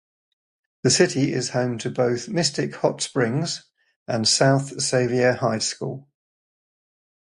[0.81, 3.65] The city is home to both Mystic Hot Springs
[4.07, 6.07] and South Sevier High School.